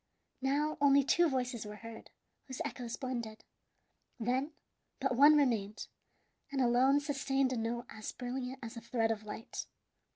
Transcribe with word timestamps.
Now 0.41 0.79
only 0.81 1.03
two 1.03 1.29
voices 1.29 1.63
were 1.63 1.75
heard, 1.75 2.09
whose 2.47 2.59
echoes 2.65 2.97
blended. 2.97 3.43
Then 4.19 4.51
but 4.99 5.15
one 5.15 5.35
remained, 5.35 5.85
and 6.51 6.59
alone 6.59 6.99
sustained 6.99 7.53
a 7.53 7.55
note 7.57 7.85
as 7.89 8.11
brilliant 8.11 8.57
as 8.63 8.75
a 8.75 8.81
thread 8.81 9.11
of 9.11 9.25
light. 9.25 9.67